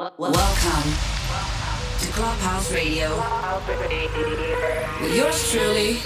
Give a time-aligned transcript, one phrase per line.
[0.00, 0.92] Welcome
[1.98, 3.14] to Clubhouse Radio.
[5.02, 5.96] With yours truly,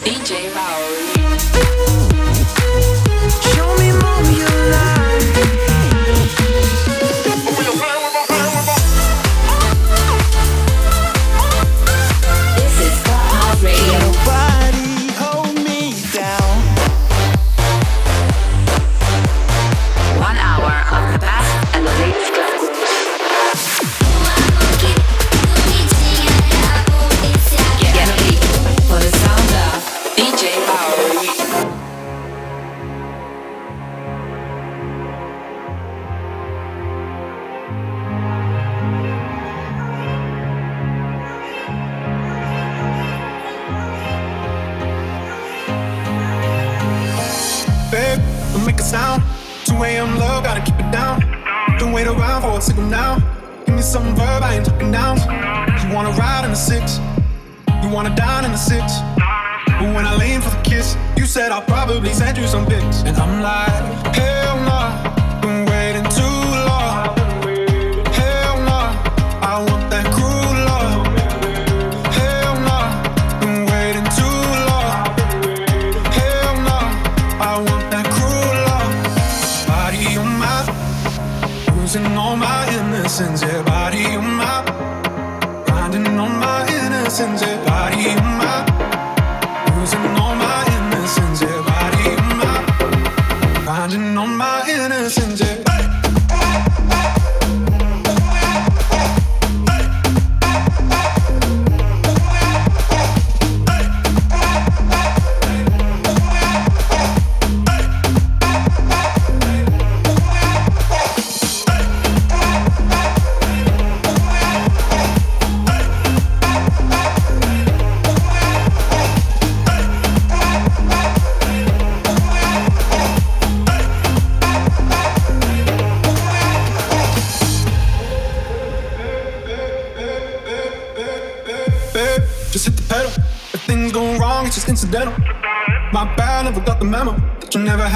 [0.00, 1.04] DJ Maori.
[3.52, 5.69] Show me more of your life.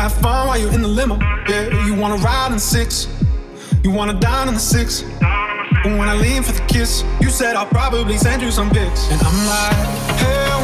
[0.05, 1.17] Have fun while you're in the limo.
[1.49, 3.09] Yeah, you wanna ride in the six,
[3.83, 5.03] you wanna dine in the six.
[5.83, 9.11] But when I lean for the kiss, you said I'll probably send you some pics.
[9.11, 9.77] And I'm like,
[10.21, 10.64] hell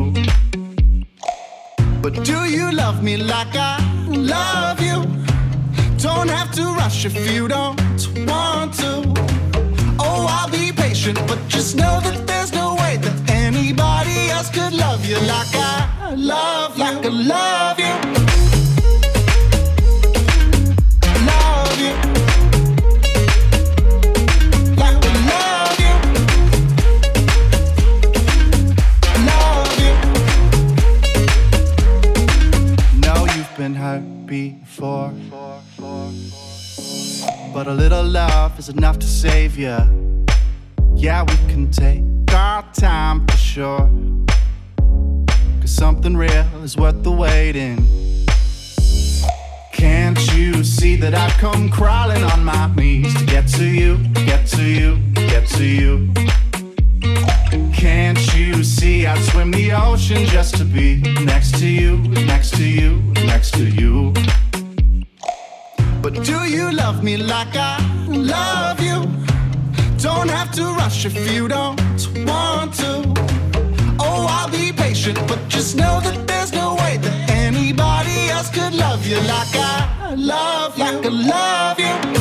[2.13, 5.03] Do you love me like I love you?
[5.97, 7.79] Don't have to rush if you don't
[8.27, 9.13] want to.
[9.97, 14.73] Oh, I'll be patient, but just know that there's no way that anybody else could
[14.73, 17.80] love you like I love, like I love you.
[38.77, 39.77] enough to save you.
[40.95, 42.03] Yeah, we can take
[42.33, 43.89] our time for sure.
[45.59, 47.85] Cause something real is worth the waiting.
[49.73, 54.45] Can't you see that I've come crawling on my knees to get to you, get
[54.47, 56.11] to you, get to you?
[57.73, 62.63] Can't you see I'd swim the ocean just to be next to you, next to
[62.63, 64.11] you, next to you?
[64.11, 64.50] Next to you.
[66.01, 67.77] But do you love me like I
[68.07, 69.05] love you?
[69.97, 71.79] Don't have to rush if you don't
[72.25, 73.03] want to.
[73.99, 78.73] Oh, I'll be patient, but just know that there's no way that anybody else could
[78.73, 80.85] love you like I love you.
[80.85, 82.20] Like I love you.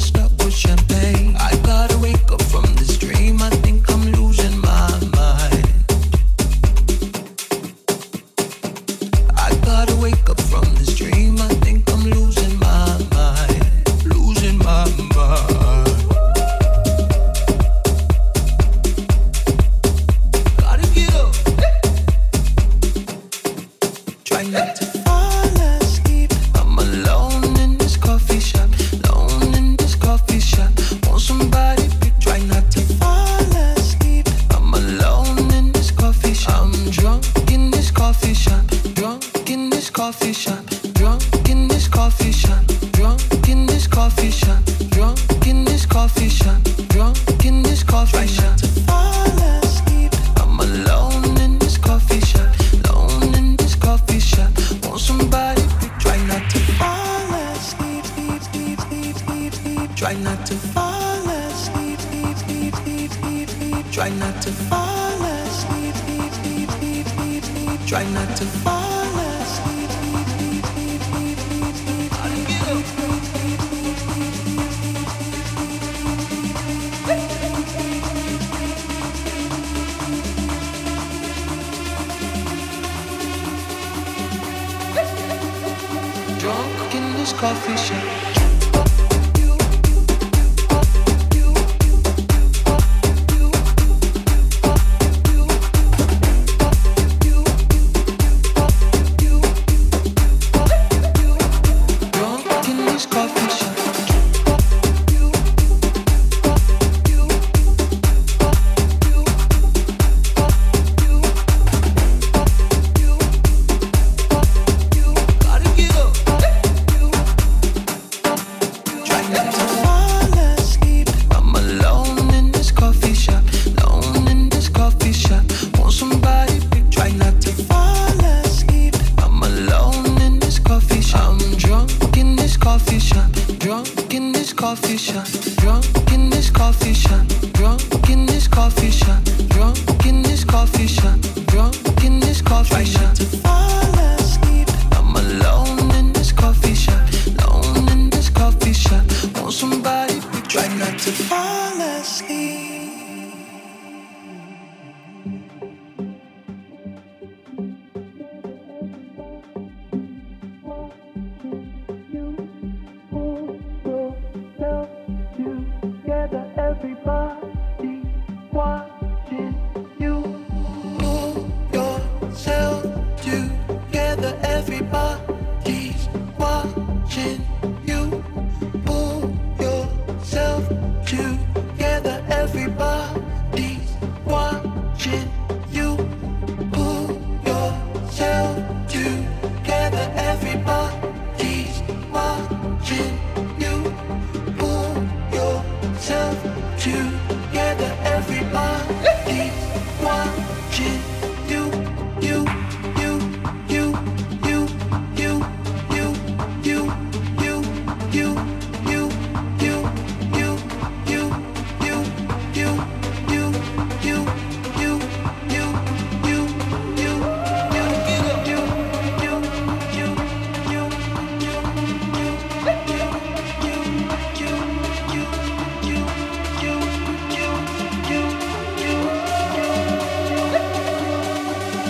[0.00, 1.34] stop with champagne.
[1.36, 2.67] I gotta wake up from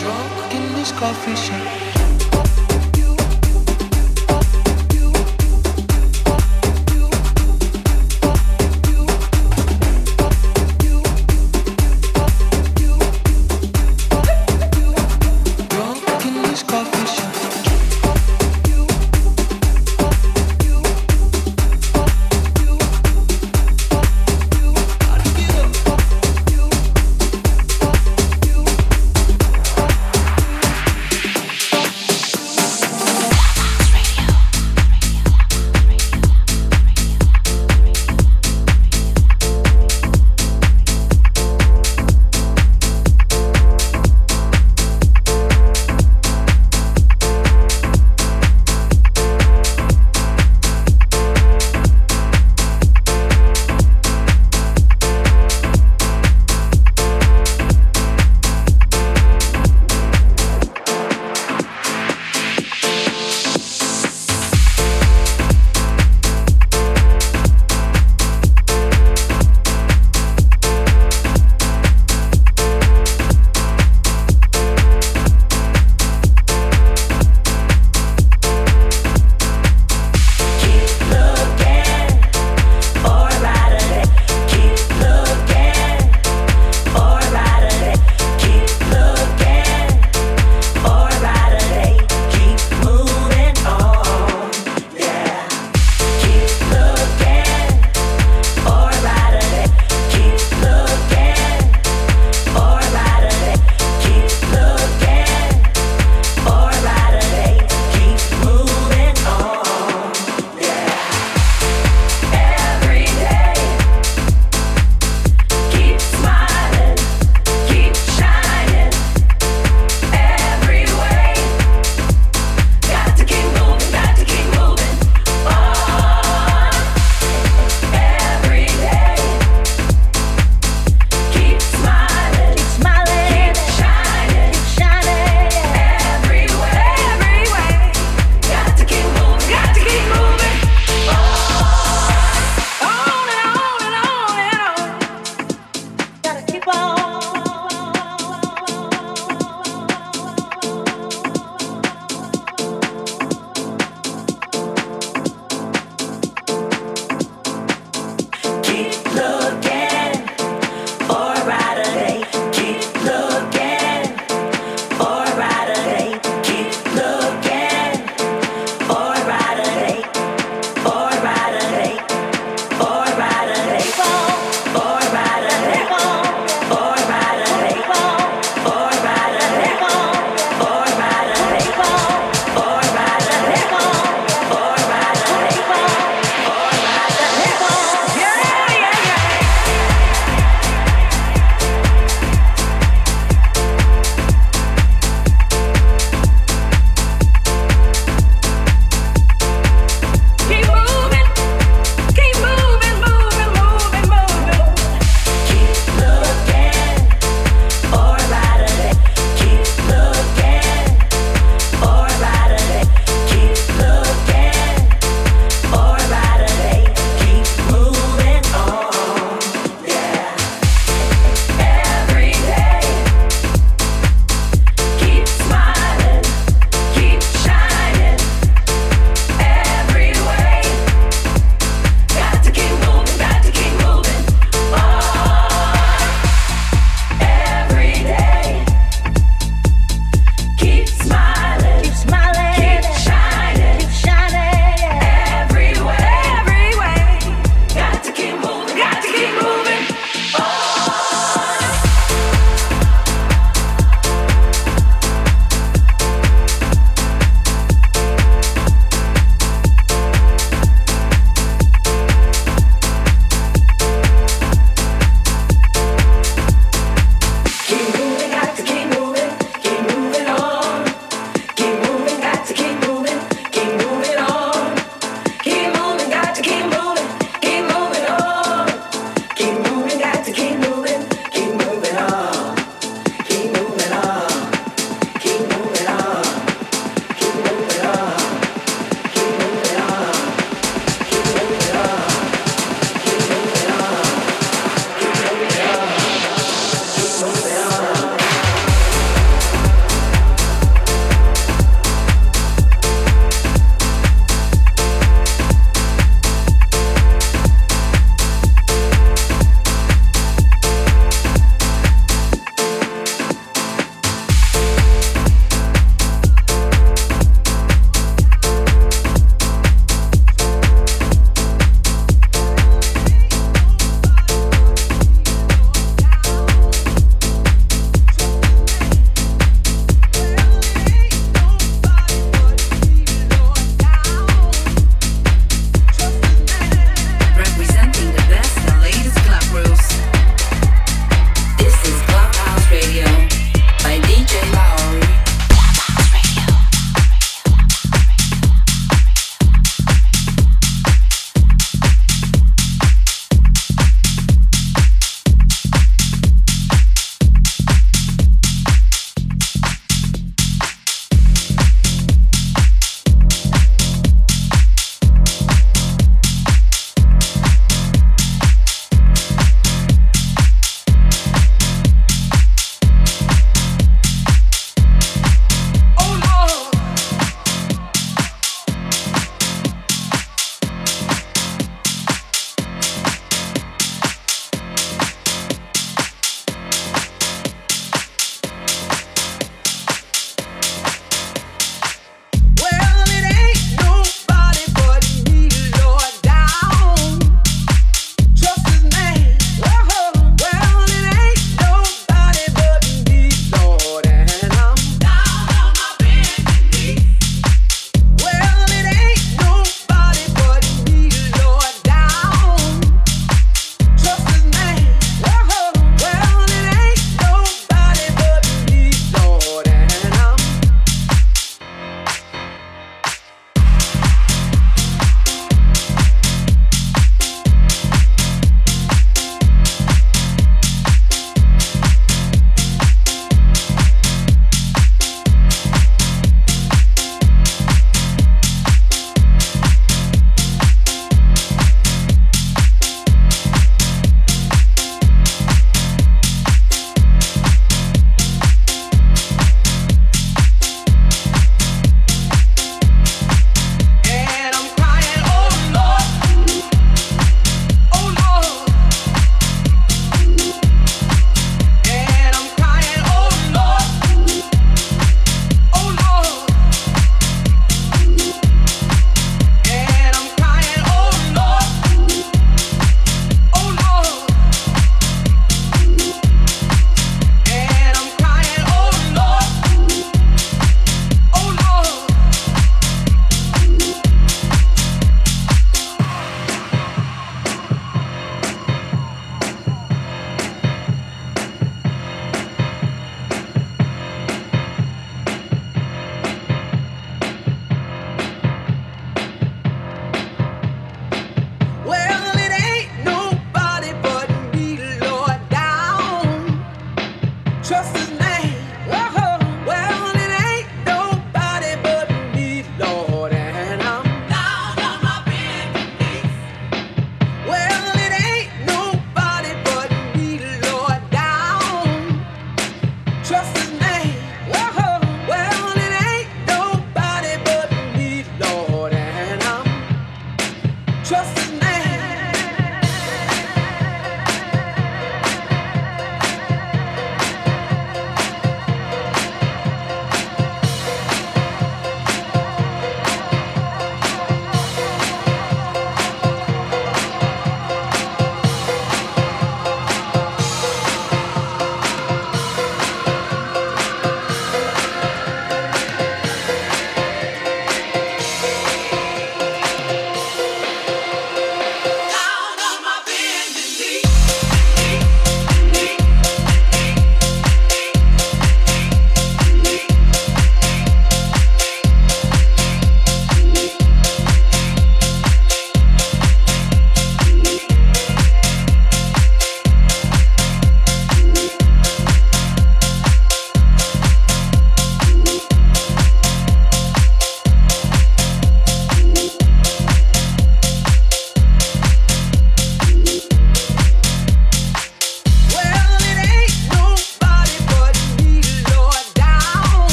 [0.00, 1.89] Drunk in this coffee shop.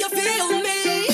[0.00, 1.09] you feel me?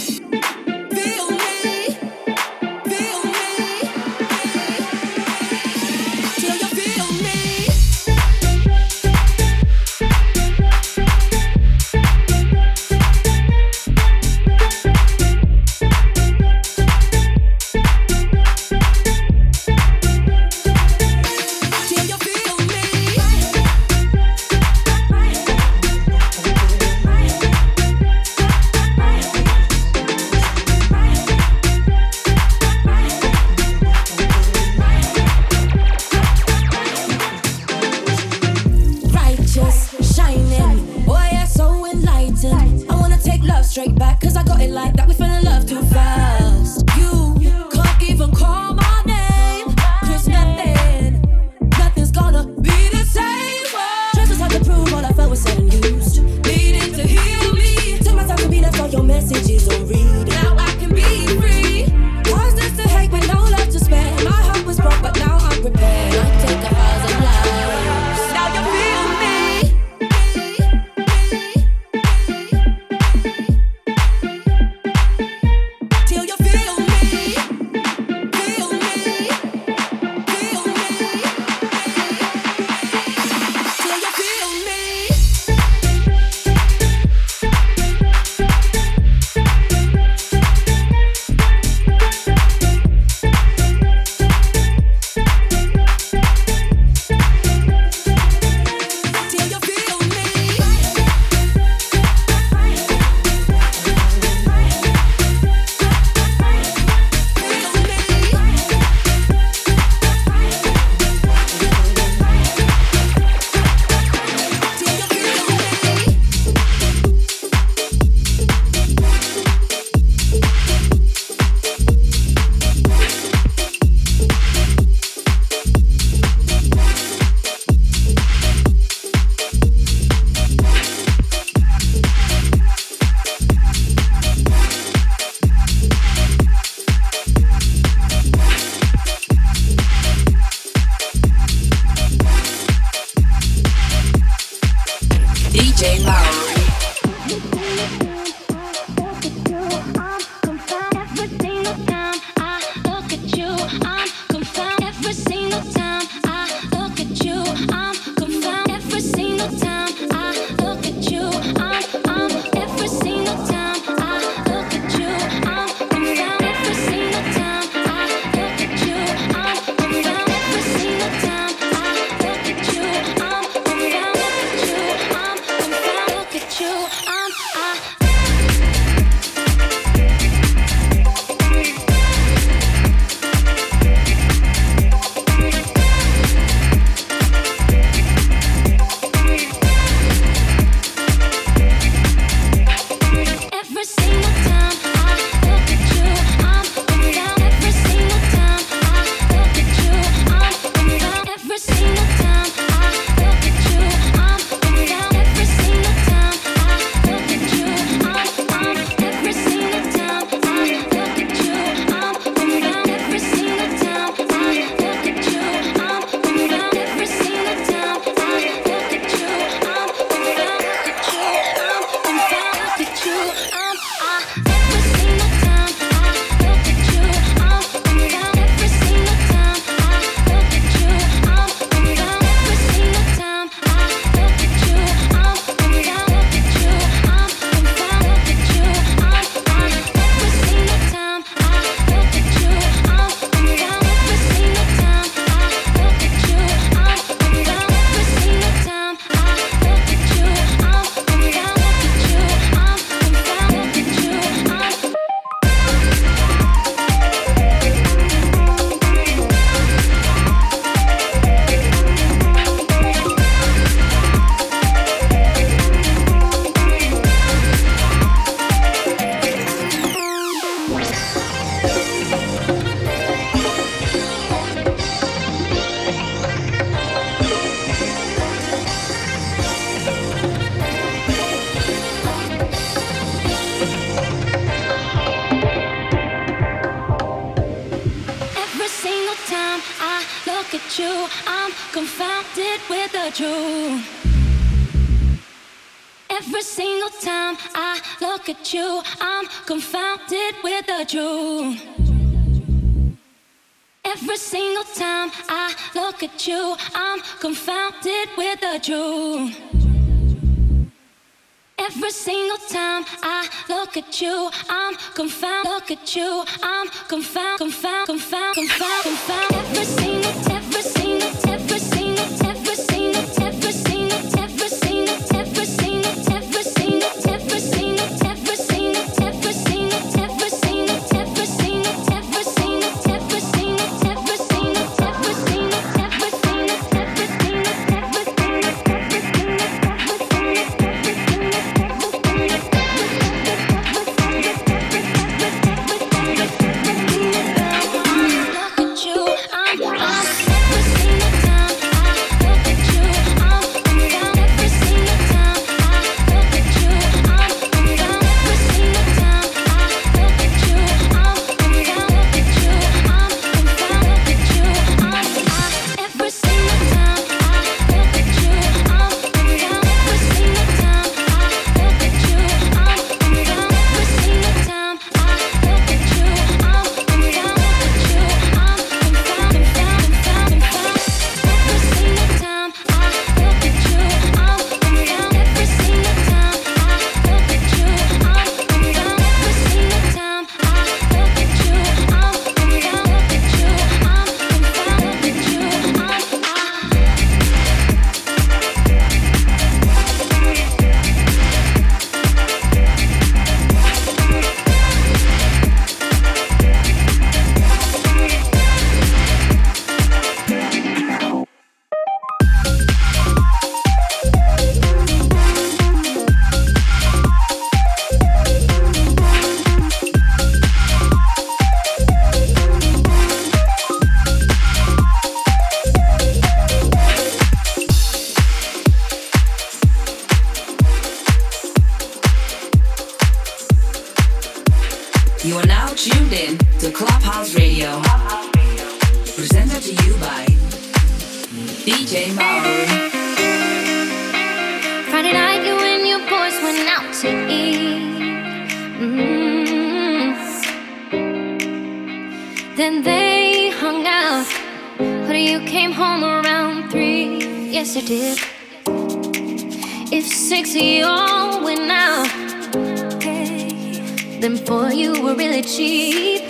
[464.26, 466.22] them for you were really cheap.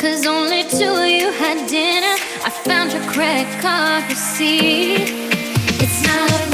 [0.00, 2.16] Cause only two of you had dinner.
[2.42, 5.10] I found your credit card receipt.
[5.82, 6.53] It's not a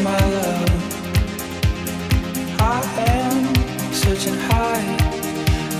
[0.00, 0.70] my love.
[2.58, 4.82] I am searching high,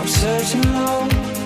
[0.00, 1.43] I'm searching low.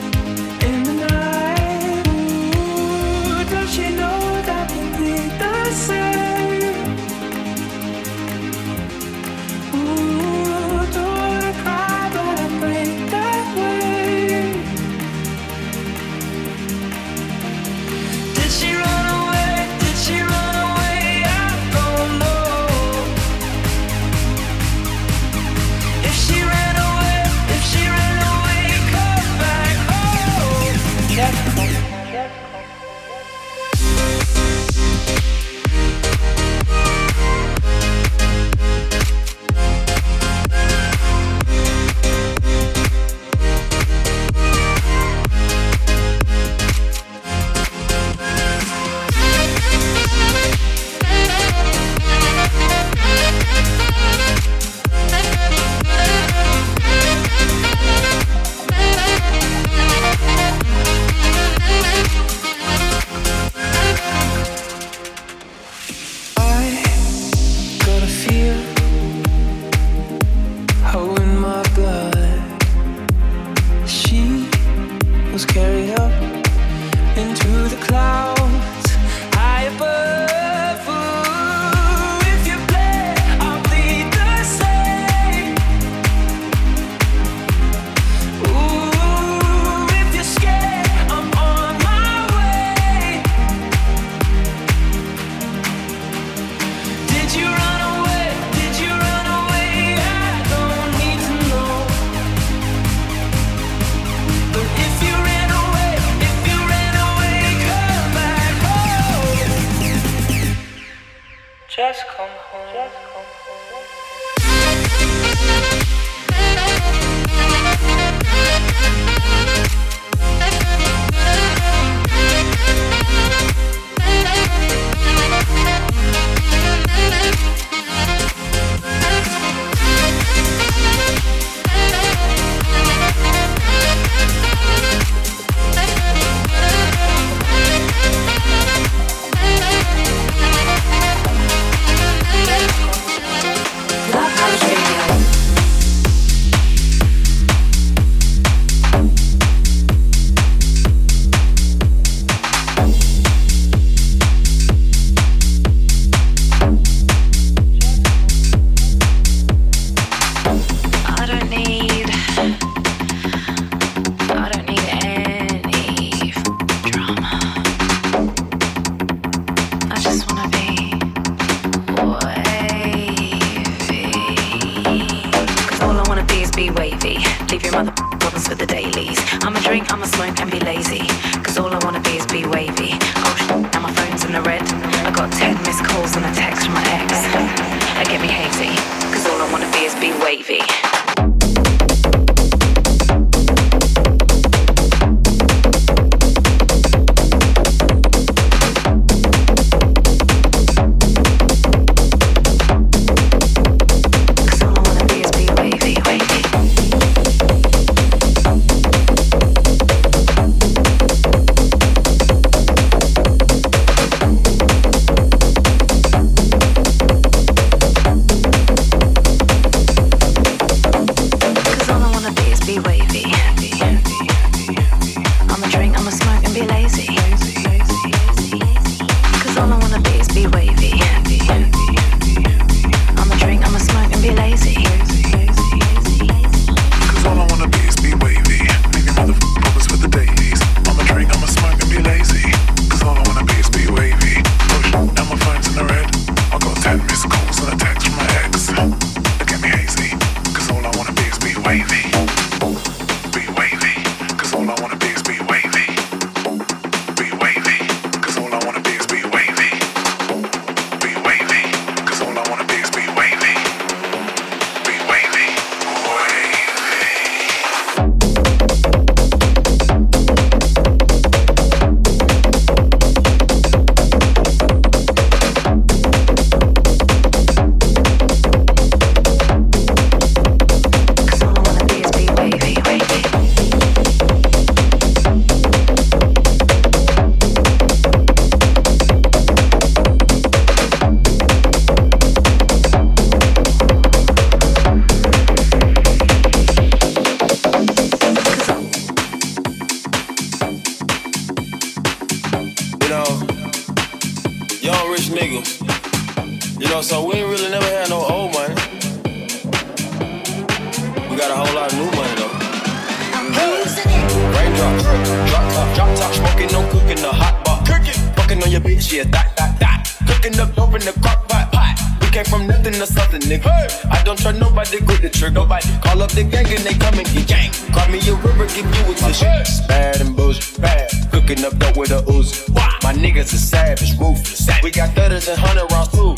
[332.18, 332.74] Up dope with a Uzi.
[333.04, 334.68] My niggas are savage, ruthless.
[334.82, 336.34] We got thudders and hundred rounds too.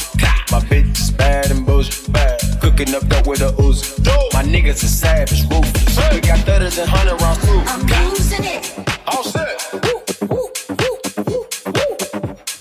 [0.53, 2.39] My bitch is bad and boujee, bad.
[2.61, 4.05] Cooking up dope with a Uzi.
[4.35, 6.13] My niggas are savage, ruthless.
[6.13, 7.63] We got thudders and hundred rounds too.
[7.67, 8.75] I'm losing it.
[9.07, 9.49] All set.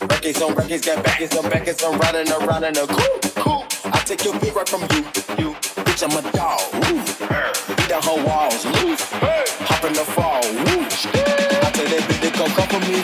[0.09, 3.35] Records on records, got backers on backers, I'm riding around in a coupe.
[3.35, 3.65] Cool.
[3.85, 5.03] I take your beat right from you.
[5.37, 6.61] You, bitch, I'm a dog.
[7.75, 8.65] Beat down her walls.
[8.65, 9.11] Loose.
[9.11, 10.41] Hop in the fall.
[10.41, 10.79] Woo.
[11.51, 11.58] I
[12.91, 13.01] me.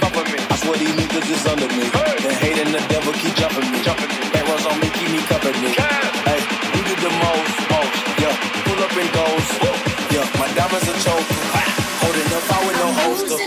[0.49, 1.85] I swear these niggas is under me.
[2.25, 3.77] The hate and the devil keep jumping me.
[3.83, 4.23] Jumping me.
[4.33, 5.21] That on me, keep me
[5.61, 5.69] me.
[6.27, 6.41] Hey,
[6.73, 7.55] you did the most.
[7.69, 7.93] Most.
[8.21, 8.35] Yeah.
[8.65, 9.47] Pull up and goes.
[10.13, 10.39] Yeah.
[10.39, 11.27] My diamonds are choke.
[12.01, 13.37] Holding up, I with no holster.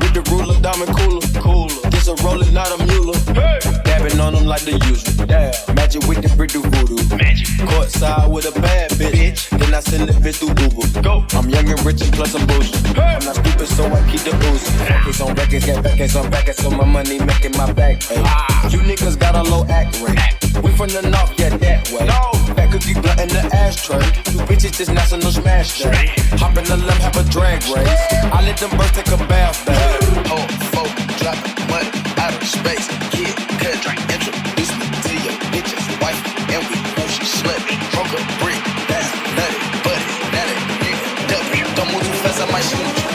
[0.00, 1.24] With the ruler, diamond cooler.
[1.40, 1.90] Cooler.
[1.90, 3.71] This a roller, not a mule.
[4.02, 5.14] Dabbing on them like the usual.
[5.30, 5.54] Yeah.
[5.74, 6.98] Magic with the brick do voodoo.
[7.14, 7.46] Magic.
[7.70, 9.48] Courtside with a bad bitch.
[9.50, 10.82] Then I send the bitch through Google.
[11.02, 11.24] Go.
[11.38, 12.74] I'm young and rich and plus I'm bougie.
[12.98, 14.90] I'm not stupid, so I keep the Uzi.
[14.90, 18.02] Records on records, get records on records, so my money making my back.
[18.02, 18.22] Hey.
[18.26, 18.68] Ah.
[18.70, 20.18] You niggas got a low act rate.
[20.64, 22.02] We from the north, yeah, that way.
[22.02, 22.34] No.
[22.58, 24.02] That cookie blunt in the ashtray.
[24.34, 26.10] You bitches just national smash day.
[26.42, 28.02] Hop in the limb, have a drag race.
[28.34, 30.26] I let them birds take a bath, babe.
[30.26, 30.42] Oh,
[30.74, 30.90] folk,
[31.22, 32.01] dropping money
[32.40, 32.88] space.
[33.12, 33.76] Kid, cut,
[34.08, 37.76] introduce me to your bitch's wife, and we know she slutty.
[37.92, 41.62] Drunk a brick, that's nutty, buddy, natty, nigga, double.
[41.76, 43.06] Don't move too fast, I might shoot you.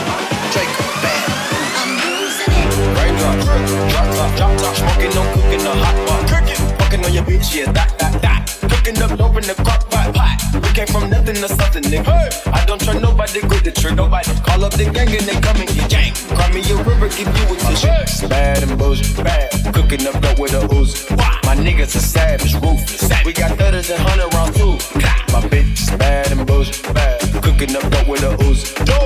[0.52, 1.26] Draco, bad.
[1.80, 2.68] I'm losing it.
[3.90, 6.22] Drop top, drop top, smoking, no cooking, hot pot.
[6.28, 8.40] Cooking, fucking on your bitch, yeah, that, that, that.
[8.70, 10.57] Cooking up dope in the crock pot, pot.
[10.78, 12.06] Came from nothing to something, nigga.
[12.54, 14.30] I don't trust nobody, grip the trick, nobody.
[14.46, 16.14] Call up the gang and they come and get gang.
[16.38, 18.28] Cry me a river, give you a tissue.
[18.28, 19.50] Bad and boujee, bad.
[19.74, 21.16] Cooking up dope with a Uzi.
[21.42, 23.10] My niggas are savage, ruthless.
[23.24, 24.78] We got thudders and hundred rounds too.
[25.34, 27.22] My bitch is bad and boujee, bad.
[27.42, 28.97] Cooking up dope with a Uzi.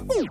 [0.00, 0.29] up.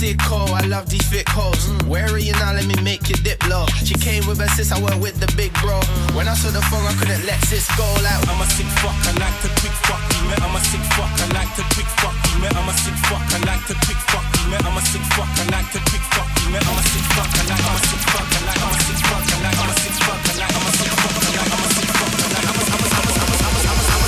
[0.00, 1.68] I'm a sick I love these thick hoes.
[1.84, 2.56] Where are you now?
[2.56, 3.68] Let me make your dip low.
[3.84, 5.76] She came with her sis, I went with the big bro.
[6.16, 8.24] When I saw the phone, I couldn't let sis go out.
[8.24, 10.00] I'm a sick fuck, I like to quick fuck.
[10.24, 10.40] We met.
[10.40, 12.16] I'm a sick fuck, I like to quick fuck.
[12.32, 12.56] We met.
[12.56, 14.24] I'm a sick fuck, I like to quick fuck.
[14.40, 14.64] We met.
[14.64, 16.28] I'm a sick fuck, I like to quick fuck.
[16.32, 16.64] We met.
[16.64, 17.60] I'm a sick fuck, I like.
[17.60, 18.56] I'm a sick fuck, I like.
[18.56, 19.58] I'm a sick fuck, I like.
[19.60, 20.56] I'm a sick fuck, I like.
[20.56, 21.52] I'm a sick fuck, I like.
[21.52, 22.48] I'm a sick fuck, I like.
[22.48, 23.20] I'm a- I'm a-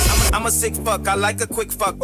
[0.01, 2.01] I'm a- I'm a sick fuck, I like a quick fuck.